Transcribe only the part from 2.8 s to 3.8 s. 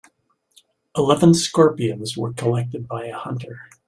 by a hunter.